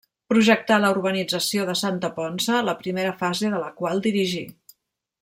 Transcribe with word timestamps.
Projectà 0.31 0.77
la 0.83 0.89
urbanització 0.93 1.67
de 1.69 1.75
Santa 1.83 2.11
Ponça, 2.17 2.63
la 2.71 2.77
primera 2.83 3.15
fase 3.23 3.53
de 3.55 3.61
la 3.65 3.73
qual 3.83 4.03
dirigí. 4.11 4.43